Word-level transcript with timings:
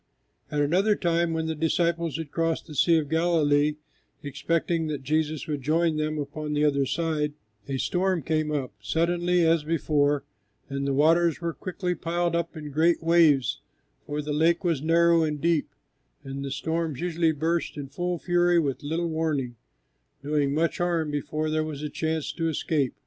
At 0.49 0.61
another 0.61 0.95
time 0.95 1.31
when 1.31 1.45
the 1.45 1.53
disciples 1.53 2.17
had 2.17 2.31
crossed 2.31 2.65
the 2.65 2.73
Sea 2.73 2.97
of 2.97 3.07
Galilee, 3.09 3.75
expecting 4.23 4.87
that 4.87 5.03
Jesus 5.03 5.45
would 5.45 5.61
join 5.61 5.95
them 5.97 6.17
upon 6.17 6.53
the 6.53 6.65
other 6.65 6.87
side, 6.87 7.33
a 7.69 7.77
storm 7.77 8.23
came 8.23 8.51
up, 8.51 8.73
suddenly 8.81 9.45
as 9.45 9.63
before, 9.63 10.23
and 10.69 10.87
the 10.87 10.93
waters 10.95 11.39
were 11.39 11.53
quickly 11.53 11.93
piled 11.93 12.35
up 12.35 12.57
in 12.57 12.71
great 12.71 13.03
waves; 13.03 13.61
for 14.07 14.23
the 14.23 14.33
lake 14.33 14.63
was 14.63 14.81
narrow 14.81 15.21
and 15.23 15.39
deep, 15.39 15.69
and 16.23 16.43
the 16.43 16.49
storms 16.49 16.99
usually 16.99 17.31
burst 17.31 17.77
in 17.77 17.87
full 17.87 18.17
fury 18.17 18.57
with 18.57 18.81
little 18.81 19.07
warning, 19.07 19.55
doing 20.23 20.51
much 20.51 20.79
harm 20.79 21.11
before 21.11 21.51
there 21.51 21.63
was 21.63 21.83
a 21.83 21.89
chance 21.91 22.31
to 22.31 22.49
escape. 22.49 22.95